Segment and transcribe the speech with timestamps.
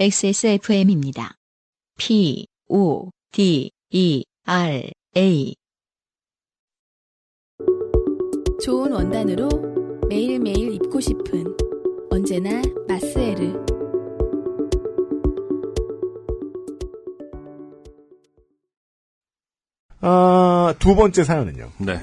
[0.00, 1.34] XSFM입니다.
[1.98, 5.54] P, O, D, E, R, A.
[8.64, 9.50] 좋은 원단으로
[10.08, 11.44] 매일매일 입고 싶은
[12.10, 13.62] 언제나 마스에르.
[20.00, 21.70] 아, 두 번째 사연은요.
[21.78, 22.00] 네.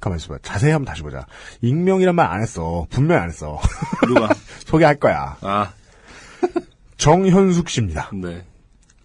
[0.00, 0.38] 가만히 있어봐.
[0.42, 1.26] 자세히 한번 다시 보자.
[1.60, 2.86] 익명이란 말 안 했어.
[2.90, 3.58] 분명히 안 했어.
[4.06, 4.28] 누가?
[4.66, 5.36] 소개할 거야.
[5.40, 5.72] 아,
[6.98, 8.10] 정현숙 씨입니다.
[8.12, 8.44] 네.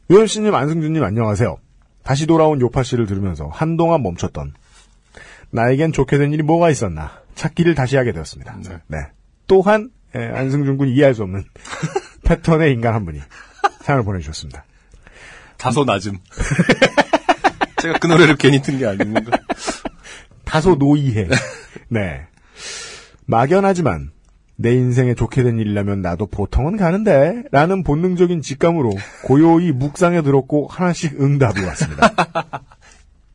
[0.10, 1.58] 유현 씨님, 안승준님 안녕하세요.
[2.04, 4.54] 다시 돌아온 요파 씨를 들으면서 한동안 멈췄던
[5.52, 8.58] 나에겐 좋게 된 일이 뭐가 있었나 찾기를 다시 하게 되었습니다.
[8.68, 8.78] 네.
[8.88, 8.98] 네.
[9.48, 11.44] 또한 예, 안승준 군이 이해할 수 없는
[12.26, 13.20] 패턴의 인간 한 분이
[13.82, 14.66] 사연을 보내주셨습니다.
[15.58, 16.18] 다소 낮음.
[17.82, 19.38] 제가 그 노래를 괜히 튼 게 아닌가.
[20.46, 21.28] 다소 노이해.
[21.90, 22.28] 네.
[23.26, 24.12] 막연하지만
[24.56, 28.92] 내 인생에 좋게 된 일이라면 나도 보통은 가는데 라는 본능적인 직감으로
[29.26, 32.12] 고요히 묵상에 들었고 하나씩 응답이 왔습니다.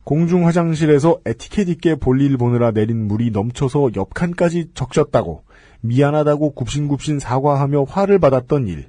[0.03, 5.43] 공중 화장실에서 에티켓 있게 볼일 보느라 내린 물이 넘쳐서 옆 칸까지 적셨다고
[5.81, 8.87] 미안하다고 굽신굽신 사과하며 화를 받았던 일.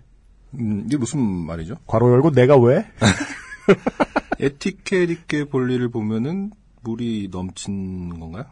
[0.54, 1.76] 음, 이게 무슨 말이죠?
[1.86, 2.86] 괄호 열고 내가 왜?
[4.40, 8.46] 에티켓 있게 볼 일을 보면은 물이 넘친 건가요?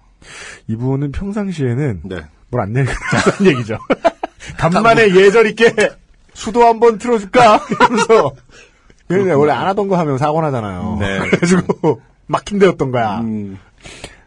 [0.67, 2.17] 이분은 평상시에는 네.
[2.51, 2.93] 뭘안 내는
[3.45, 3.79] 얘기죠.
[4.59, 5.75] 간만에 예절 있게
[6.35, 7.61] 수도 한번 틀어줄까?
[7.71, 8.35] 이러면서.
[9.07, 10.99] 근데 원래 안 하던 거 하면 사고 나잖아요.
[11.01, 11.19] 네.
[11.19, 13.21] 그래가지고 막힌 데였던 거야.
[13.21, 13.59] 음,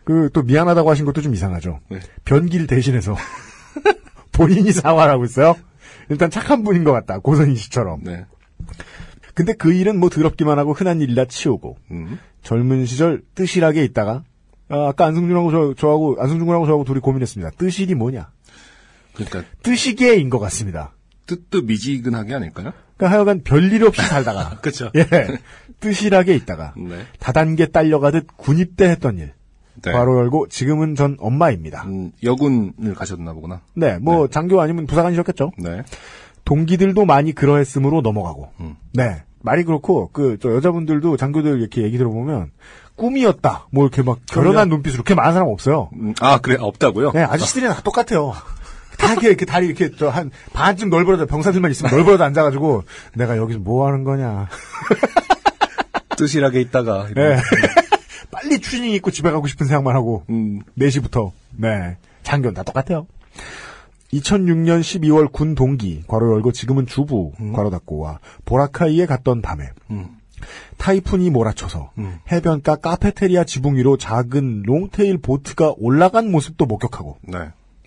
[0.04, 1.80] 그또 미안하다고 하신 것도 좀 이상하죠.
[1.90, 2.00] 네.
[2.26, 3.16] 변기를 대신해서
[4.32, 5.56] 본인이 사과를 하고 있어요.
[6.10, 7.20] 일단 착한 분인 것 같다.
[7.20, 8.02] 고선희 씨처럼.
[8.04, 8.26] 네.
[9.36, 14.24] 근데 그 일은 뭐 더럽기만 하고 흔한 일이라 치우고 음, 젊은 시절 뜨실하게 있다가
[14.72, 17.52] 아, 아까 안승준하고 저, 저하고 안승준하고 저하고 둘이 고민했습니다.
[17.58, 18.30] 뜨실이 뭐냐?
[19.14, 20.94] 그러니까 뜨시게인 것 같습니다.
[21.28, 22.74] 뜨뜻미지근하게 아닐까요?
[22.98, 24.92] 그러니까 하여간 별일 없이 살다가 그렇죠.
[24.96, 25.06] 예
[25.80, 27.00] 뜨실하게 있다가 네.
[27.20, 29.34] 다단계 딸려가듯 군입대 했던 일
[29.82, 29.92] 네.
[29.92, 31.84] 바로 열고 지금은 전 엄마입니다.
[31.86, 33.62] 음, 여군을 가셨나 보구나.
[33.74, 35.52] 네, 뭐 장교 아니면 부사관이셨겠죠.
[35.58, 35.84] 네.
[36.46, 38.50] 동기들도 많이 그러했으므로 넘어가고.
[38.60, 38.76] 음.
[38.94, 42.52] 네, 말이 그렇고 그 저 여자분들도 장교들 이렇게 얘기 들어보면
[43.02, 43.68] 꿈이었다.
[43.72, 45.90] 뭐 이렇게 막 결연한 눈빛으로 그렇게 많은 사람 없어요.
[45.94, 47.12] 음, 아, 그래, 없다고요?
[47.14, 48.34] 네, 아저씨들이랑 다 똑같아요.
[49.00, 52.84] 다 이렇게, 이렇게 다리 이렇게 저 한 반쯤 널브러져 병사들만 있으면 널브러져 앉아가지고
[53.16, 54.48] 내가 여기서 뭐 하는 거냐.
[56.16, 57.08] 뜨실하게 있다가.
[57.16, 57.38] 네.
[58.30, 61.32] 빨리 추징 입고 집에 가고 싶은 생각만 하고 음, 4시부터.
[61.58, 61.98] 네.
[62.22, 63.08] 장교는 다 똑같아요.
[64.14, 70.10] 2006년 12월 군 동기, 괄호 열고 지금은 주부, 괄호 닫고와 보라카이에 갔던 밤에 음,
[70.78, 72.20] 타이푼이 몰아쳐서 음.
[72.32, 77.38] 해변가 카페테리아 지붕 위로 작은 롱테일 보트가 올라간 모습도 목격하고 네.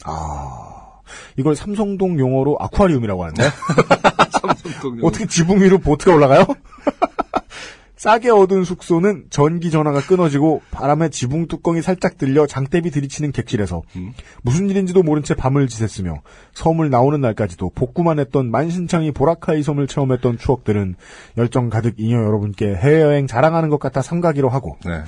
[0.04, 1.00] 아
[1.36, 3.42] 이걸 삼성동 용어로 아쿠아리움이라고 하는데
[4.40, 6.46] 삼성동 어떻게 지붕 위로 보트가 올라가요?
[8.04, 14.12] 싸게 얻은 숙소는 전기 전화가 끊어지고 바람에 지붕 뚜껑이 살짝 들려 장대비 들이치는 객실에서 음.
[14.42, 16.20] 무슨 일인지도 모른 채 밤을 지샜으며
[16.52, 20.96] 섬을 나오는 날까지도 복구만 했던 만신창이 보라카이 섬을 체험했던 추억들은
[21.38, 25.02] 열정 가득 잉여 여러분께 해외여행 자랑하는 것 같아 삼가기로 하고 네.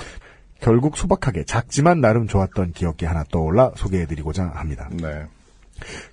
[0.60, 4.88] 결국 소박하게 작지만 나름 좋았던 기억이 하나 떠올라 소개해드리고자 합니다.
[4.90, 5.26] 네.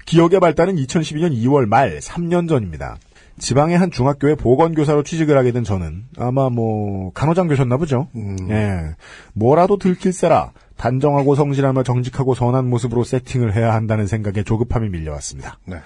[0.06, 2.98] 기억의 발달은 2012년 2월 말 3년 전입니다.
[3.40, 8.08] 지방의 한 중학교에 보건교사로 취직을 하게 된 저는 아마 뭐 간호장 교셨나 보죠.
[8.16, 8.38] 음.
[8.50, 8.96] 예,
[9.34, 15.58] 뭐라도 들킬세라 단정하고 성실하며 정직하고 선한 모습으로 세팅을 해야 한다는 생각에 조급함이 밀려왔습니다.
[15.66, 15.78] 네.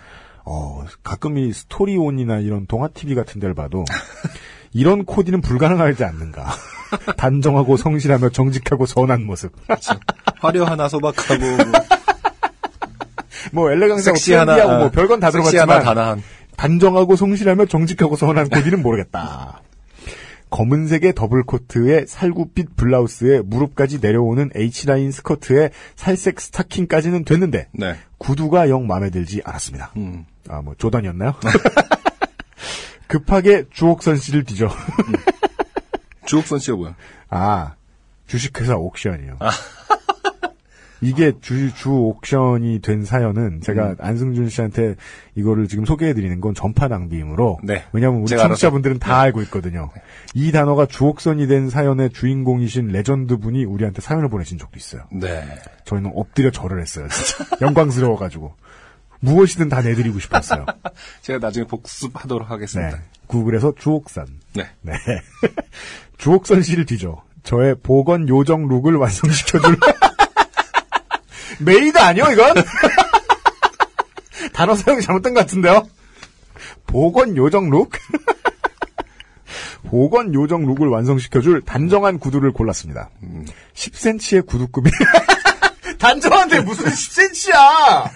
[0.45, 3.83] 어, 가끔 이 스토리온이나 이런 동화 TV 같은 데를 봐도
[4.71, 6.47] 이런 코디는 불가능하지 않는가.
[7.17, 9.51] 단정하고 성실하며 정직하고 선한 모습.
[10.39, 11.81] 화려 하나 소박하고, 뭐,
[13.51, 16.23] 뭐 엘레강스하고 섹시 하나, 트렌디하고 뭐 별건 다 섹시하나 들어갔지만 단아한.
[16.57, 19.61] 단정하고 성실하며 정직하고 선한 코디는 모르겠다.
[20.49, 27.95] 검은색의 더블 코트에 살구빛 블라우스에 무릎까지 내려오는 H라인 스커트에 살색 스타킹까지는 됐는데 네.
[28.17, 29.91] 구두가 영 마음에 들지 않았습니다.
[29.97, 30.25] 음.
[30.49, 31.35] 아, 뭐 조던이었나요?
[33.07, 34.69] 급하게 주옥선 씨를 뒤져.
[36.25, 36.95] 주옥선 씨가 뭐야?
[37.29, 37.75] 아,
[38.27, 39.37] 주식회사 옥션이요.
[41.01, 43.95] 이게 주, 주 옥션이 된 사연은 제가 음.
[43.99, 44.95] 안승준 씨한테
[45.35, 47.59] 이거를 지금 소개해드리는 건 전파 낭비이므로.
[47.63, 47.83] 네.
[47.93, 49.89] 왜냐면 우리 청취자분들은 다 알고 있거든요.
[50.33, 55.03] 이 단어가 주옥선이 된 사연의 주인공이신 레전드 분이 우리한테 사연을 보내신 적도 있어요.
[55.11, 55.43] 네.
[55.85, 57.07] 저희는 엎드려 절을 했어요.
[57.09, 57.45] 진짜.
[57.61, 58.53] 영광스러워가지고.
[59.19, 60.65] 무엇이든 다 내드리고 싶었어요.
[61.21, 62.49] 제가 나중에 복습하도록 네.
[62.49, 62.99] 하겠습니다.
[63.27, 64.27] 구글에서 주옥선.
[64.53, 64.67] 네.
[64.81, 64.93] 네.
[66.17, 69.77] 주옥선 씨를 뒤져 저의 보건 요정 룩을 완성시켜줄
[71.59, 72.55] 메이드 아니요 이건?
[74.53, 75.87] 단어 사용이 잘못된 것 같은데요?
[76.85, 77.91] 보건 요정 룩?
[79.87, 83.09] 보건 요정 룩을 완성시켜줄 단정한 구두를 골랐습니다.
[83.73, 84.89] 10cm의 구두 굽이
[85.97, 88.09] 단정한데 무슨 10cm야!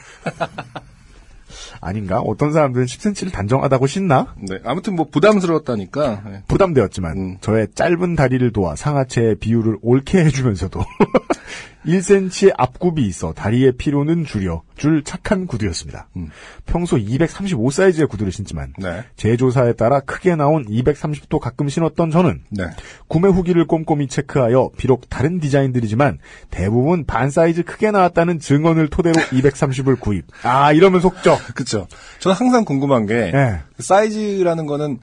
[1.82, 2.20] 아닌가?
[2.20, 4.36] 어떤 사람들은 10cm를 단정하다고 신나?
[4.38, 4.60] 네.
[4.64, 6.22] 아무튼 뭐 부담스러웠다니까.
[6.26, 6.44] 네.
[6.48, 7.38] 부담되었지만 음.
[7.42, 10.80] 저의 짧은 다리를 도와 상하체의 비율을 옳게 해주면서도
[11.86, 16.08] 1cm의 앞굽이 있어 다리의 피로는 줄여 줄 착한 구두였습니다.
[16.18, 16.30] 음.
[16.66, 19.04] 평소 235 사이즈의 구두를 신지만 네.
[19.16, 22.64] 제조사에 따라 크게 나온 230도 가끔 신었던 저는 네.
[23.08, 26.18] 구매 후기를 꼼꼼히 체크하여 비록 다른 디자인들이지만
[26.50, 30.26] 대부분 반 사이즈 크게 나왔다는 증언을 토대로 230을 구입.
[30.42, 31.38] 아 이러면 속죠.
[31.54, 31.88] 그쵸.
[32.18, 33.60] 저는 항상 궁금한 게, 예.
[33.78, 34.98] 사이즈라는 거는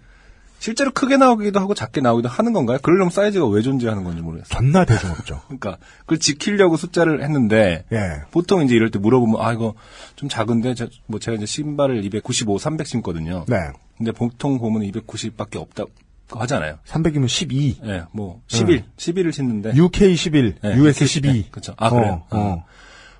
[0.58, 2.78] 실제로 크게 나오기도 하고 작게 나오기도 하는 건가요?
[2.82, 4.58] 그러려면 사이즈가 왜 존재하는 건지 모르겠어요.
[4.58, 5.42] 존나 대중없죠.
[5.46, 8.22] 그러니까 그걸 지키려고 숫자를 했는데 예.
[8.30, 9.74] 보통 이제 이럴 때 물어보면 아 이거
[10.16, 13.44] 좀 작은데 저, 뭐 제가 이제 신발을 295, 300 신거든요.
[13.46, 13.56] 네.
[13.96, 15.90] 근데 보통 보면 290밖에 없다고
[16.30, 16.78] 하잖아요.
[16.86, 17.80] 300이면 12.
[17.84, 21.50] 예, 뭐 11, 11을 신는데 UK 11, 네, US UK 12.
[21.50, 21.74] 그쵸.
[21.76, 22.22] 아, 그래요?
[22.30, 22.64] 어, 어.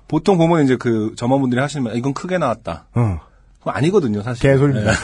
[0.07, 2.87] 보통 보면 이제 그 점원분들이 하시는 말 이건 크게 나왔다.
[2.95, 3.19] 어.
[3.63, 4.41] 아니거든요, 사실.
[4.41, 4.91] 개소리입니다.
[4.91, 4.95] 예.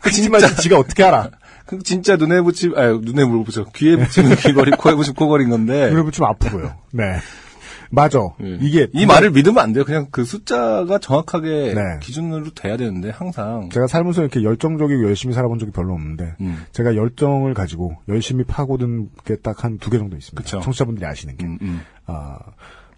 [0.00, 1.30] 그 진짜 지가 어떻게 알아?
[1.66, 3.64] 그 진짜 눈에 붙이, 아 눈에 물 붙여.
[3.74, 5.90] 귀에 붙이면 귀걸이, 코에 붙이면 코걸인 건데.
[5.90, 6.74] 그러면 좀 아프고요.
[6.92, 7.16] 네.
[7.88, 8.18] 맞아.
[8.42, 8.58] 예.
[8.60, 9.84] 이게 이 말을 믿으면 안 돼요.
[9.84, 11.80] 그냥 그 숫자가 정확하게 네.
[12.02, 16.64] 기준으로 돼야 되는데 항상 제가 살면서 이렇게 열정적이고 열심히 살아본 적이 별로 없는데 음.
[16.72, 20.42] 제가 열정을 가지고 열심히 파고든 게 딱 한 두 개 정도 있습니다.
[20.42, 20.60] 그쵸.
[20.60, 21.80] 청취자분들이 아시는 게 음, 음.
[22.06, 22.38] 아,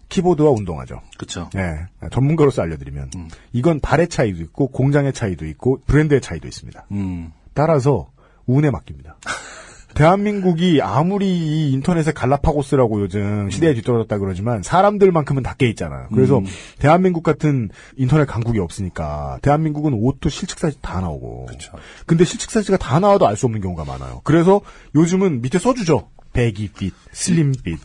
[0.09, 1.01] 키보드와 운동화죠.
[1.17, 1.49] 그쵸.
[1.55, 3.27] 예, 전문가로서 알려드리면 음.
[3.53, 6.87] 이건 발의 차이도 있고 공장의 차이도 있고 브랜드의 차이도 있습니다.
[6.91, 7.31] 음.
[7.53, 8.09] 따라서
[8.47, 9.17] 운에 맡깁니다.
[9.95, 16.07] 대한민국이 아무리 이 인터넷의 갈라파고스라고 요즘 시대에 뒤떨어졌다 그러지만 사람들만큼은 다 깨 있잖아요.
[16.13, 16.45] 그래서 음.
[16.77, 21.47] 대한민국 같은 인터넷 강국이 없으니까 대한민국은 옷도 실측 사이즈 다 나오고.
[21.47, 21.73] 그쵸.
[22.05, 24.21] 근데 실측 사이즈가 다 나와도 알 수 없는 경우가 많아요.
[24.23, 24.61] 그래서
[24.95, 26.09] 요즘은 밑에 써주죠.
[26.31, 27.79] baggy fit, slim fit,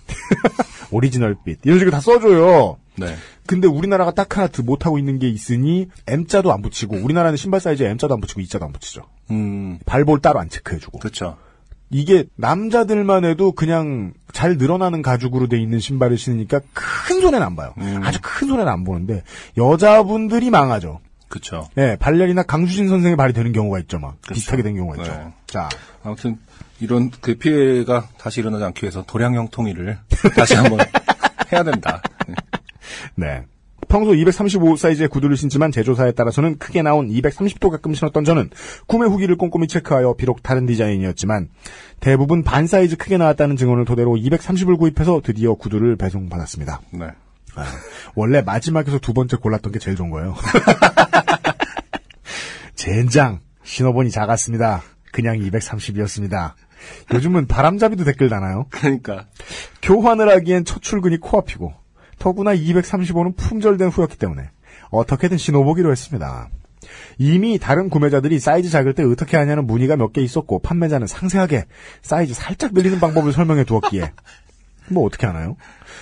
[0.95, 2.79] original fit 이런 식으로 다 써줘요.
[2.97, 3.17] 네.
[3.47, 7.89] 근데 우리나라가 딱 하나 더 못하고 있는 게 있으니 M자도 안 붙이고 우리나라는 신발 사이즈에
[7.91, 9.03] M자도 안 붙이고 E자도 안 붙이죠.
[9.31, 9.79] 음.
[9.85, 11.01] 발볼 따로 안 체크해주고.
[11.01, 11.37] 그쵸.
[11.91, 17.75] 이게 남자들만 해도 그냥 잘 늘어나는 가죽으로 돼 있는 신발을 신으니까 큰 손해는 안 봐요.
[17.79, 18.01] 음.
[18.03, 19.23] 아주 큰 손해는 안 보는데
[19.57, 21.01] 여자분들이 망하죠.
[21.35, 21.69] 그쵸.
[21.79, 24.35] 예, 발레리나 강수진 선생의 발이 되는 경우가 있죠, 막 그렇죠.
[24.35, 25.13] 비슷하게 된 경우가 있죠.
[25.13, 25.33] 네.
[25.49, 25.69] 자,
[26.05, 26.39] 아무튼
[26.79, 29.99] 이런 그 피해가 다시 일어나지 않기 위해서 도량형 통일을
[30.37, 30.79] 다시 한번
[31.53, 32.01] 해야 된다.
[32.29, 32.35] 네.
[33.17, 33.43] 네.
[33.89, 38.51] 평소 235 사이즈의 구두를 신지만 제조사에 따라서는 크게 나온 230도 가끔 신었던 저는
[38.87, 41.49] 구매 후기를 꼼꼼히 체크하여 비록 다른 디자인이었지만
[41.99, 46.81] 대부분 반 사이즈 크게 나왔다는 증언을 토대로 230을 구입해서 드디어 구두를 배송받았습니다.
[46.93, 47.07] 네.
[47.57, 47.65] 아,
[48.15, 50.35] 원래 마지막에서 두 번째 골랐던 게 제일 좋은 거예요.
[52.75, 54.83] 젠장 신어보니 작았습니다.
[55.13, 56.55] 그냥 230이었습니다.
[57.15, 58.67] 요즘은 바람잡이도 댓글 다나요?
[58.71, 59.27] 그러니까
[59.83, 61.73] 교환을 하기엔 첫 출근이 코앞이고
[62.19, 64.51] 더구나 235는 품절된 후였기 때문에
[64.91, 66.49] 어떻게든 신어보기로 했습니다.
[67.17, 71.65] 이미 다른 구매자들이 사이즈 작을 때 어떻게 하냐는 문의가 몇 개 있었고 판매자는 상세하게
[72.03, 74.13] 사이즈 살짝 늘리는 방법을 설명해 두었기에
[74.91, 75.57] 뭐 어떻게 하나요?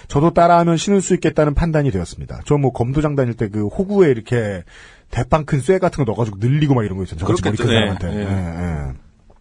[0.09, 2.41] 저도 따라하면 신을 수 있겠다는 판단이 되었습니다.
[2.47, 4.65] 저 뭐 검도장 다닐 때 그 호구에 이렇게
[5.13, 7.21] 대빵 큰 쇠 같은 거 넣어가지고 늘리고 막 이런 거 있잖아요.
[7.27, 8.03] 저같이 머리 큰 그렇겠죠.
[8.09, 8.17] 사람한테.
[8.17, 8.93] 예, 예.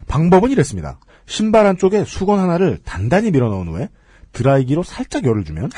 [0.08, 1.00] 방법은 이랬습니다.
[1.26, 3.90] 신발 한쪽에 수건 하나를 단단히 밀어 넣은 후에
[4.34, 5.72] 드라이기로 살짝 열을 주면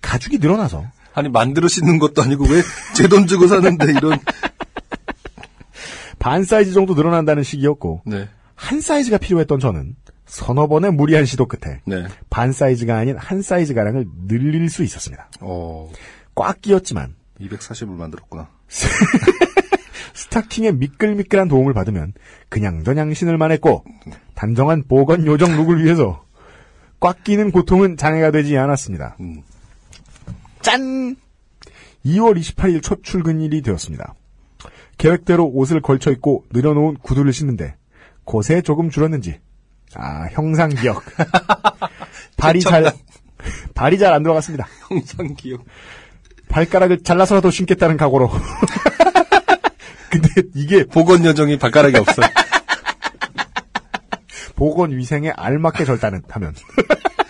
[0.00, 2.62] 가죽이 늘어나서 아니 만들어 신는 것도 아니고 왜
[2.94, 4.18] 제 돈 주고 사는데 이런
[6.18, 8.28] 반 사이즈 정도 늘어난다는 식이었고 네.
[8.54, 12.06] 한 사이즈가 필요했던 저는 서너 번의 무리한 시도 끝에 네.
[12.30, 15.30] 반 사이즈가 아닌 한 사이즈 가량을 늘릴 수 있었습니다.
[15.40, 15.90] 어.
[16.34, 18.48] 꽉 끼었지만 240을 만들었구나.
[20.14, 22.14] 스타킹의 미끌미끌한 도움을 받으면
[22.48, 23.84] 그냥 저냥 신을만 했고
[24.34, 26.24] 단정한 보건 요정 룩을 위해서
[27.00, 29.16] 꽉 끼는 고통은 장애가 되지 않았습니다.
[29.20, 29.42] 음.
[30.62, 31.16] 짠!
[32.04, 34.14] 2월 28일 첫 출근일이 되었습니다.
[34.98, 37.76] 계획대로 옷을 걸쳐 입고 늘어놓은 구두를 신는데
[38.24, 39.40] 곳에 조금 줄었는지
[39.94, 41.02] 아 형상 기억
[42.36, 42.92] 발이 잘
[43.74, 44.66] 발이 잘안 들어갔습니다.
[44.88, 45.64] 형상 기억.
[46.60, 48.30] 발가락을 잘라서라도 신겠다는 각오로.
[50.10, 52.26] 근데 이게 보건 여정이 발가락이 없어요.
[54.56, 56.54] 보건 위생에 알맞게 절단은 하면.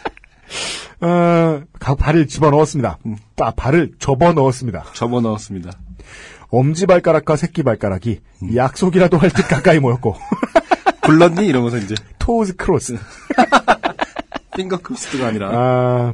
[1.03, 2.99] 어, 가- 발을 집어 넣었습니다.
[3.41, 4.85] 아, 발을 접어 넣었습니다.
[4.93, 5.73] 접어 넣었습니다.
[6.51, 8.21] 엄지 발가락과 새끼 발가락이
[8.55, 10.15] 약속이라도 할 듯 가까이 모였고,
[11.03, 11.45] 굴렀니?
[11.49, 12.97] 이러면서 이제 toes cross.
[14.57, 16.13] finger cross가 아니라 아,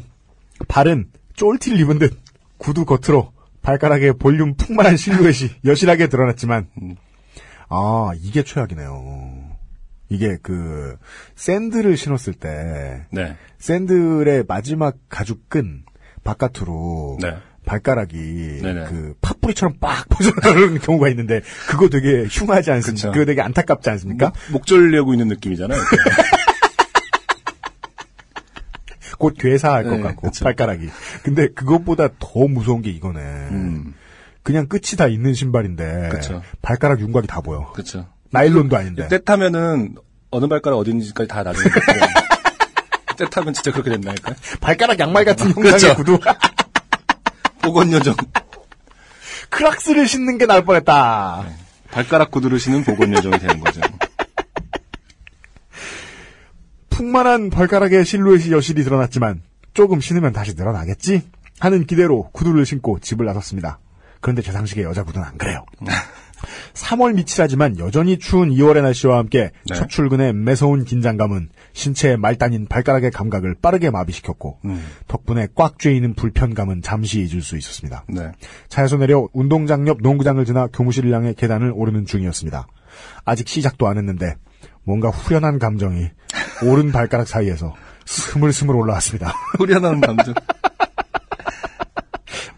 [0.66, 2.21] 발은 쫄티를 입은 듯
[2.62, 6.68] 구두 겉으로 발가락의 볼륨 풍만한 실루엣이 여실하게 드러났지만,
[7.68, 9.50] 아, 이게 최악이네요.
[10.08, 10.96] 이게 그
[11.36, 13.34] 샌들을 신었을 때 네.
[13.58, 15.84] 샌들의 마지막 가죽끈
[16.22, 17.36] 바깥으로 네.
[17.64, 18.84] 발가락이 네네.
[18.84, 23.10] 그 팥뿌리처럼 빡 퍼져나가는 경우가 있는데 그거 되게 흉하지 않습니까?
[23.12, 24.26] 그거 되게 안타깝지 않습니까?
[24.26, 25.80] 목, 목 졸려고 있는 느낌이잖아요.
[29.22, 30.44] 곧 괴사할 것 네, 같고 그쵸.
[30.44, 30.88] 발가락이.
[31.22, 33.20] 근데 그것보다 더 무서운 게 이거네.
[33.20, 33.94] 음,
[34.42, 36.42] 그냥 끝이 다 있는 신발인데 그쵸.
[36.60, 37.70] 발가락 윤곽이 다 보여.
[37.72, 38.08] 그렇죠.
[38.32, 39.06] 나일론도 아닌데.
[39.06, 39.94] 때 타면은
[40.32, 41.64] 어느 발가락 어딘지까지 다 나중에
[43.16, 44.34] 때 타면 진짜 그렇게 된다니까요.
[44.60, 45.94] 발가락 양말 같은 형상의.
[45.94, 46.18] 구두.
[47.62, 48.16] 복원 요정.
[49.50, 51.44] 크락스를 신는 게 나을 뻔했다.
[51.92, 53.80] 발가락 구두를 신은 복원 요정이 되는 거죠.
[57.02, 59.42] 풍만한 발가락의 실루엣이 여실히 드러났지만
[59.74, 61.22] 조금 신으면 다시 늘어나겠지?
[61.58, 63.80] 하는 기대로 구두를 신고 집을 나섰습니다.
[64.20, 65.66] 그런데 제 상식의 여자 구두는 안 그래요.
[66.74, 69.74] 3월 밑이라지만 여전히 추운 2월의 날씨와 함께 네.
[69.74, 74.84] 첫 출근의 매서운 긴장감은 신체의 말단인 발가락의 감각을 빠르게 마비시켰고 음.
[75.08, 78.04] 덕분에 꽉 쬐이는 불편감은 잠시 잊을 수 있었습니다.
[78.08, 78.30] 네.
[78.68, 82.68] 차에서 내려 운동장 옆 농구장을 지나 교무실을 향해 계단을 오르는 중이었습니다.
[83.24, 84.36] 아직 시작도 안 했는데
[84.84, 86.10] 뭔가 후련한 감정이
[86.64, 89.32] 오른 발가락 사이에서 스물스물 올라왔습니다.
[89.58, 90.34] 후련한 감정.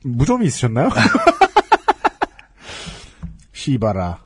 [0.02, 0.90] 무좀이 있으셨나요?
[3.52, 4.18] 시바라.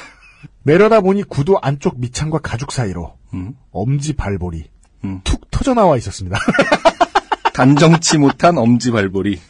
[0.62, 3.54] 내려다 보니 구두 안쪽 밑창과 가죽 사이로 음.
[3.70, 4.64] 엄지 발볼이
[5.04, 5.20] 음.
[5.24, 6.38] 툭 터져 나와 있었습니다.
[7.54, 9.40] 단정치 못한 엄지 발볼이.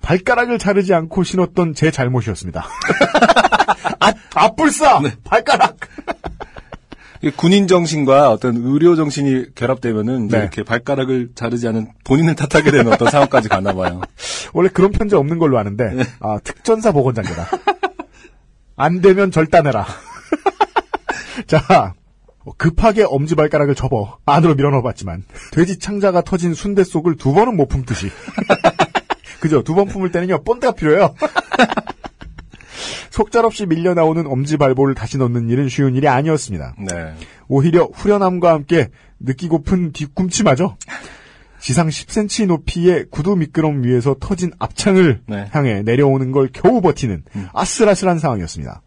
[0.00, 2.66] 발가락을 자르지 않고 신었던 제 잘못이었습니다.
[4.00, 5.00] 아, 아뿔싸!
[5.24, 5.76] 발가락!
[7.36, 10.38] 군인 정신과 어떤 의료 정신이 결합되면은 네.
[10.38, 14.00] 이렇게 발가락을 자르지 않은 본인을 탓하게 되는 어떤 상황까지 가나 봐요.
[14.54, 17.46] 원래 그런 편지 없는 걸로 아는데, 아, 특전사 보건장교다.
[18.76, 19.86] 안 되면 절단해라.
[21.46, 21.92] 자,
[22.56, 28.10] 급하게 엄지발가락을 접어 안으로 밀어넣어봤지만, 돼지 창자가 터진 순대 속을 두 번은 못 품듯이.
[29.40, 29.62] 그죠?
[29.62, 31.14] 두 번 품을 때는요, 본드가 필요해요.
[33.10, 36.74] 속절없이 밀려나오는 엄지 발볼을 다시 넣는 일은 쉬운 일이 아니었습니다.
[36.78, 37.14] 네.
[37.48, 38.88] 오히려 후련함과 함께
[39.18, 40.76] 느끼고픈 뒤꿈치마저
[41.60, 45.48] 지상 10cm 높이의 구두 미끄럼 위에서 터진 앞창을 네.
[45.50, 48.82] 향해 내려오는 걸 겨우 버티는 아슬아슬한 상황이었습니다.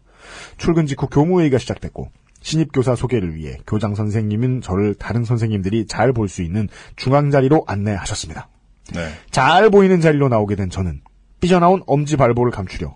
[0.56, 6.28] 출근 직후 교무회의가 시작됐고 신입 교사 소개를 위해 교장 선생님은 저를 다른 선생님들이 잘 볼
[6.28, 8.48] 수 있는 중앙 자리로 안내하셨습니다.
[8.94, 9.08] 네.
[9.30, 11.00] 잘 보이는 자리로 나오게 된 저는
[11.40, 12.94] 삐져나온 엄지 발볼을 감추려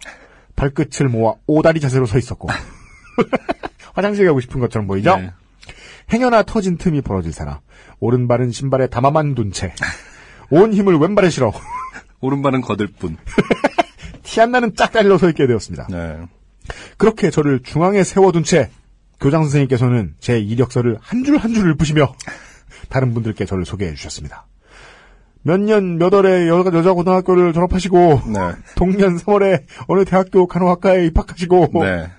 [0.59, 2.49] 발끝을 모아 오다리 자세로 서 있었고
[3.95, 5.17] 화장실 가고 싶은 것처럼 보이죠?
[5.17, 5.31] 네.
[6.13, 7.61] 행여나 터진 틈이 벌어질 사나
[8.01, 9.73] 오른발은 신발에 담아만 둔 채
[10.51, 11.53] 온 힘을 왼발에 실어
[12.21, 13.17] 오른발은 거들 뿐.
[14.25, 15.87] 티 안 나는 짝다리로 서 있게 되었습니다.
[15.91, 16.19] 네.
[16.97, 18.71] 그렇게 저를 중앙에 세워둔 채
[19.21, 22.15] 교장 선생님께서는 제 이력서를 한 줄 한 줄을 푸시며
[22.89, 24.47] 다른 분들께 저를 소개해 주셨습니다.
[25.49, 28.39] 몇 년 몇 월에 여, 여자 고등학교를 졸업하시고 네.
[28.77, 32.11] 동년 3월에 어느 대학교 간호학과에 입학하시고 네.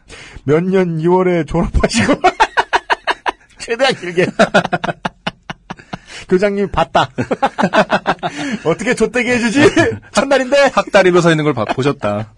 [0.46, 2.16] 몇 년 2월에 졸업하시고
[3.60, 4.26] 최대한 길게
[6.28, 7.10] 교장님 봤다
[8.66, 9.62] 어떻게 좆되게 해주지
[10.14, 12.34] 첫날인데 학다리로 서 있는 걸 봐- 보셨다.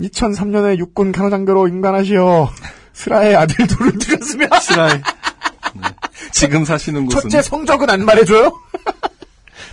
[0.00, 2.50] 2003년에 육군 간호장교로 임관하시어
[2.94, 4.92] 슬아의 아들 둘을 두셨으며 시라이.
[5.74, 5.88] 네.
[6.32, 8.52] 지금 사시는 곳은 첫째 성적은 안 말해줘요?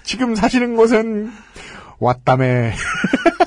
[0.10, 1.32] 지금 사시는 곳은
[2.00, 2.74] 왔다매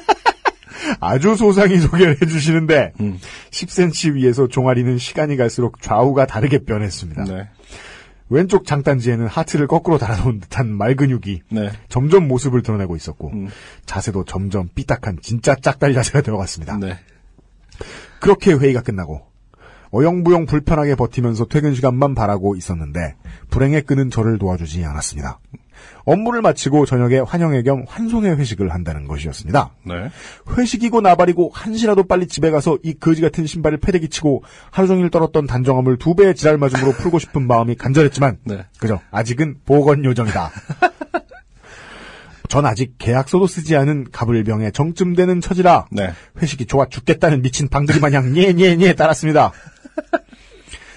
[1.00, 3.18] 아주 소상히 소개를 해주시는데 음.
[3.50, 7.24] 10cm 위에서 종아리는 시간이 갈수록 좌우가 다르게 변했습니다.
[7.24, 7.48] 네.
[8.28, 11.72] 왼쪽 장단지에는 하트를 거꾸로 달아놓은 듯한 말근육이 네.
[11.88, 13.48] 점점 모습을 드러내고 있었고 음.
[13.84, 16.76] 자세도 점점 삐딱한 진짜 짝다리 자세가 되어갔습니다.
[16.76, 16.96] 네.
[18.20, 19.20] 그렇게 회의가 끝나고
[19.90, 23.16] 어영부영 불편하게 버티면서 퇴근 시간만 바라고 있었는데
[23.50, 25.40] 불행에 끄는 저를 도와주지 않았습니다.
[26.04, 29.70] 업무를 마치고 저녁에 환영회 겸 환송회 회식을 한다는 것이었습니다.
[29.86, 30.10] 네.
[30.56, 35.46] 회식이고 나발이고 한시라도 빨리 집에 가서 이 거지 같은 신발을 패대기 치고 하루 종일 떨었던
[35.46, 38.66] 단정함을 두 배의 지랄 맞음으로 풀고 싶은 마음이 간절했지만 네.
[38.78, 40.50] 그죠 아직은 보건 요정이다.
[42.48, 46.12] 전 아직 계약서도 쓰지 않은 가불병에 정쯤 되는 처지라 네.
[46.42, 49.52] 회식이 좋아 죽겠다는 미친 방들이 마냥 녜녜녜 따랐습니다.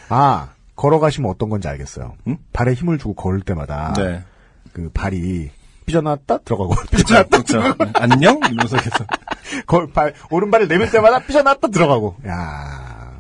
[0.10, 2.16] 아 걸어가시면 어떤 건지 알겠어요.
[2.28, 2.38] 응?
[2.52, 4.24] 발에 힘을 주고 걸을 때마다 네.
[4.76, 5.50] 그 발이
[5.86, 7.62] 삐져나왔다 들어가고 삐져나왔다 그렇죠.
[7.94, 8.38] 안녕?
[8.40, 9.08] 이러면서 계속.
[9.66, 12.18] 거- 발, 오른발을 내밀 때마다 삐져나왔다 들어가고.
[12.28, 13.14] 야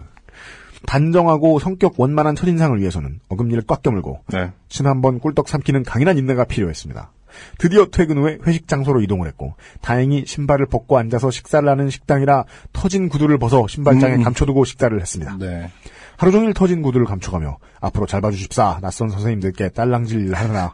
[0.85, 4.51] 단정하고 성격 원만한 첫인상을 위해서는 어금니를 꽉 깨물고 네.
[4.67, 7.12] 신한번 꿀떡 삼키는 강인한 인내가 필요했습니다.
[7.57, 13.07] 드디어 퇴근 후에 회식 장소로 이동을 했고 다행히 신발을 벗고 앉아서 식사를 하는 식당이라 터진
[13.09, 14.24] 구두를 벗어 신발장에 음.
[14.24, 15.38] 감춰두고 식사를 했습니다.
[15.39, 15.71] 네.
[16.17, 20.74] 하루 종일 터진 구두를 감춰가며 앞으로 잘 봐주십사 낯선 선생님들께 딸랑질 하느라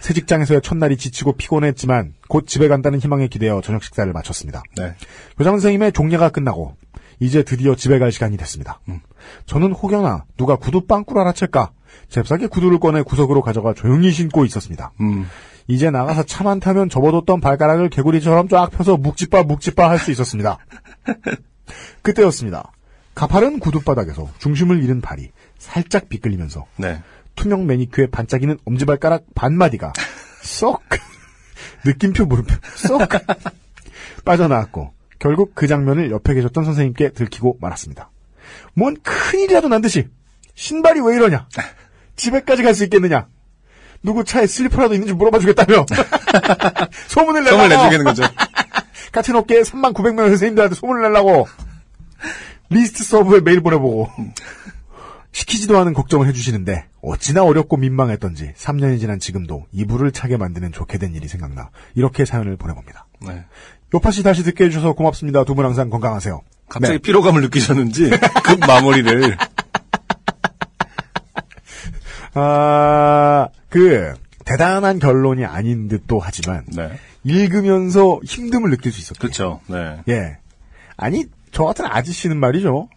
[0.00, 4.62] 새 직장에서의 첫날이 지치고 피곤했지만 곧 집에 간다는 희망에 기대어 저녁 식사를 마쳤습니다.
[4.76, 4.94] 네.
[5.38, 6.76] 교장 선생님의 종례가 끝나고
[7.18, 8.80] 이제 드디어 집에 갈 시간이 됐습니다.
[9.46, 11.72] 저는 혹여나 누가 구두 빵꾸를 알아챌까
[12.10, 14.92] 잽싸게 구두를 꺼내 구석으로 가져가 조용히 신고 있었습니다.
[15.00, 15.26] 음.
[15.66, 20.58] 이제 나가서 차만 타면 접어뒀던 발가락을 개구리처럼 쫙 펴서 묵지빠 묵지빠 할 수 있었습니다.
[22.02, 22.70] 그때였습니다.
[23.16, 27.02] 가파른 구두바닥에서 중심을 잃은 발이 살짝 비끌리면서 네.
[27.34, 29.94] 투명 매니큐어에 반짝이는 엄지발가락 반마디가
[30.42, 30.82] 쏙
[31.84, 33.00] 느낌표 물음표 쏙
[34.24, 38.10] 빠져나왔고 결국 그 장면을 옆에 계셨던 선생님께 들키고 말았습니다.
[38.74, 40.08] 뭔 큰일이라도 난 듯이
[40.54, 41.48] 신발이 왜 이러냐
[42.16, 43.28] 집에까지 갈 수 있겠느냐
[44.02, 45.86] 누구 차에 슬리퍼라도 있는지 물어봐 주겠다며
[47.08, 48.22] 소문을 내라고 성을 내주겠는 거죠.
[49.10, 51.48] 같은 업계에 3만 900명 선생님들한테 소문을 내려고
[52.70, 54.08] 리스트 서브에 메일 보내보고
[55.32, 61.14] 시키지도 않은 걱정을 해주시는데 어찌나 어렵고 민망했던지 3년이 지난 지금도 이불을 차게 만드는 좋게 된
[61.14, 63.06] 일이 생각나 이렇게 사연을 보내봅니다.
[63.26, 63.44] 네.
[63.94, 65.44] 요파 씨 다시 듣게 해주셔서 고맙습니다.
[65.44, 66.40] 두 분 항상 건강하세요.
[66.68, 66.98] 갑자기 네.
[66.98, 68.10] 피로감을 느끼셨는지
[68.42, 69.36] 급 마무리를
[72.34, 76.98] 아, 그 대단한 결론이 아닌 듯도 하지만 네.
[77.24, 79.60] 읽으면서 힘듦을 느낄 수 있었고 그렇죠.
[79.68, 79.98] 네.
[80.08, 80.38] 예.
[80.96, 81.24] 아니,
[81.56, 82.90] 저 같은 아저씨는 말이죠.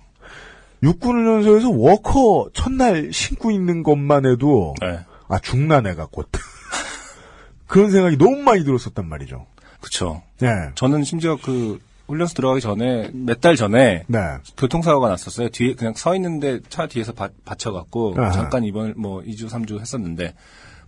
[0.83, 4.99] 육군훈련소에서 워커 첫날 신고 있는 것만 해도, 네.
[5.29, 5.39] 아,
[5.81, 6.27] 내가 곧.
[7.67, 9.45] 그런 생각이 너무 많이 들었었단 말이죠.
[9.79, 10.23] 그렇죠.
[10.41, 10.71] 예.
[10.75, 14.19] 저는 심지어 그 훈련소 들어가기 전에 몇 달 전에 네.
[14.57, 15.47] 교통사고가 났었어요.
[15.47, 18.31] 뒤에 그냥 서 있는데 차 뒤에서 바, 받쳐갖고 아하.
[18.31, 20.33] 잠깐 입원을 뭐 2주 3주 했었는데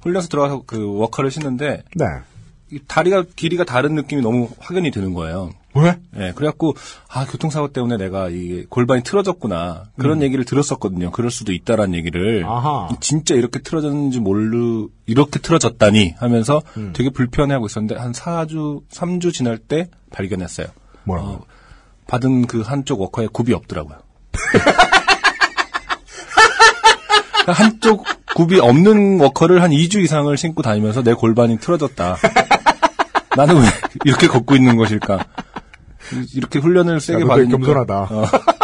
[0.02, 2.06] 훈련소 들어가서 그 워커를 신는데 네.
[2.70, 5.52] 이 다리가 길이가 다른 느낌이 너무 확연히 드는 거예요.
[5.76, 5.98] 왜?
[6.18, 6.76] 예, 그래갖고
[7.08, 11.12] 아 교통사고 때문에 내가 이 골반이 틀어졌구나 그런 얘기를 들었었거든요.
[11.12, 12.50] 그럴 수도 있다라는 얘기를 음.
[12.50, 12.90] 아하.
[13.00, 16.92] 진짜 이렇게 틀어졌는지 모르 이렇게 틀어졌다니 하면서 음.
[16.94, 20.68] 되게 불편해하고 있었는데 한 4주 3주 지날 때 발견했어요.
[21.06, 21.30] 뭐라고?
[21.30, 21.46] 어,
[22.08, 23.98] 받은 그 한쪽 워커에 굽이 없더라고요.
[27.48, 28.06] 한쪽
[28.36, 32.18] 굽이 없는 워커를 한 2주 이상을 신고 다니면서 내 골반이 틀어졌다.
[33.36, 33.68] 나는 왜
[34.06, 35.26] 이렇게 걷고 있는 것일까?
[36.36, 38.02] 이렇게 훈련을 세게 되게 겸손하다.
[38.02, 38.26] 어.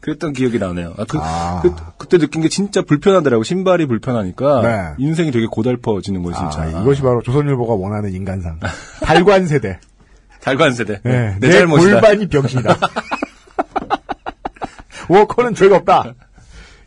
[0.00, 0.94] 그랬던 기억이 나네요.
[0.96, 1.62] 아, 그, 아.
[1.98, 3.44] 그, 때 느낀 게 진짜 불편하더라고.
[3.44, 4.94] 신발이 불편하니까 네.
[4.98, 6.62] 인생이 되게 고달퍼지는 거예요, 진짜.
[6.62, 8.58] 아, 이것이 바로 조선일보가 원하는 인간상.
[9.02, 9.78] 달관 세대.
[10.40, 11.00] 달관 세대.
[11.04, 11.36] 예.
[11.38, 12.00] 내, 내 잘못이다.
[12.00, 12.78] 골반이 병신이다.
[15.08, 16.14] 워커는 죄가 없다.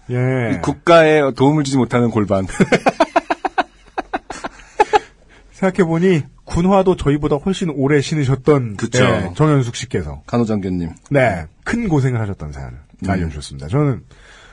[0.10, 0.60] 예.
[0.62, 2.48] 국가에 도움을 주지 못하는 골반.
[5.52, 9.04] 생각해보니 군화도 저희보다 훨씬 오래 신으셨던 그쵸.
[9.04, 10.90] 예, 정현숙 씨께서 간호장교님.
[11.12, 13.10] 네, 큰 고생을 하셨던 사연을 음.
[13.10, 13.68] 알려주셨습니다.
[13.70, 14.04] 저는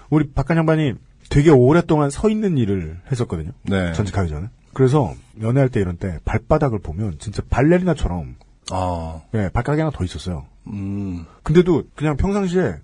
[0.08, 0.94] 우리 박한 양반이
[1.28, 3.52] 되게 오랫동안 서 있는 일을 했었거든요.
[3.62, 3.92] 네.
[3.92, 4.48] 전직하기 전에.
[4.72, 8.36] 그래서 연애할 때 이런 때 발바닥을 보면 진짜 발레리나처럼
[8.72, 10.46] 아, 예, 발가락이 하나 더 있었어요.
[10.68, 12.74] 음, 근데도 그냥 평상시에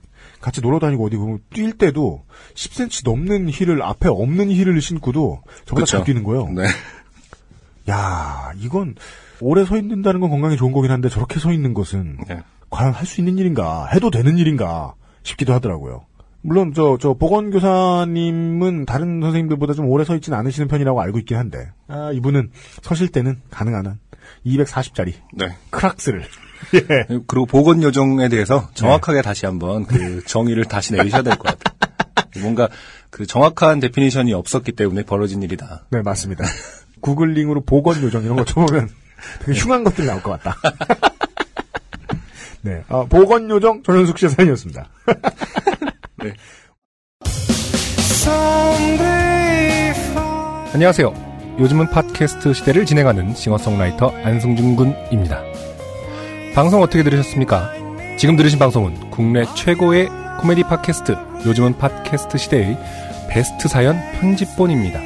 [0.40, 5.86] 같이 놀러 다니고 어디 보면 뛸 때도 10cm 넘는 힐을 앞에 없는 힐을 신고도 저보다.
[5.86, 6.48] 잘 뛰는 거예요.
[6.48, 6.64] 네.
[7.90, 8.94] 야, 이건
[9.40, 12.40] 오래 서 있는다는 건 건강에 좋은 거긴 한데 저렇게 서 있는 것은 네.
[12.70, 16.04] 과연 할 수 있는 일인가, 해도 되는 일인가 싶기도 하더라고요.
[16.42, 21.70] 물론 저, 저 보건교사님은 다른 선생님들보다 좀 오래 서 있지는 않으시는 편이라고 알고 있긴 한데,
[21.88, 22.50] 아, 이분은
[22.82, 23.98] 서실 때는 가능한 한
[24.44, 25.56] 240짜리 네.
[25.70, 26.22] 크록스를
[26.74, 27.18] 예.
[27.26, 31.76] 그리고 보건 요정에 대해서 정확하게 다시 한번 그 정의를 다시 내리셔야 될 것 같아요.
[32.40, 32.68] 뭔가
[33.10, 35.86] 그 정확한 definition이 없었기 때문에 벌어진 일이다.
[35.90, 36.44] 네, 맞습니다.
[37.06, 38.88] 구글링으로 보건 요정 이런 거 쳐보면
[39.44, 40.56] 되게 흉한 것들이 나올 것 같다.
[42.62, 44.88] 네, 아, 보건 요정 전현숙 씨의 사연이었습니다.
[46.24, 46.34] 네.
[50.74, 51.14] 안녕하세요.
[51.60, 55.42] 요즘은 팟캐스트 시대를 진행하는 싱어송라이터 안승준 군입니다.
[56.54, 57.72] 방송 어떻게 들으셨습니까?
[58.18, 60.08] 지금 들으신 방송은 국내 최고의
[60.40, 61.16] 코미디 팟캐스트
[61.46, 62.76] 요즘은 팟캐스트 시대의
[63.30, 65.05] 베스트 사연 편집본입니다.